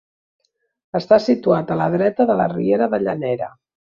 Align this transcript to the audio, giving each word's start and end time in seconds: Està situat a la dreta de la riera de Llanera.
Està 0.99 1.19
situat 1.25 1.69
a 1.69 1.77
la 1.83 1.87
dreta 1.97 2.27
de 2.31 2.39
la 2.41 2.49
riera 2.53 2.87
de 2.95 3.03
Llanera. 3.05 3.53